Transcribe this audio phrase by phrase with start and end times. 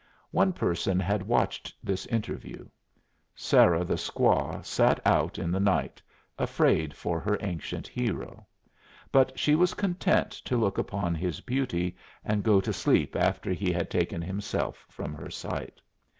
[0.31, 2.67] One person had watched this interview.
[3.35, 6.01] Sarah the squaw sat out in the night,
[6.39, 8.47] afraid for her ancient hero;
[9.11, 11.95] but she was content to look upon his beauty,
[12.25, 15.79] and go to sleep after he had taken himself from her sight.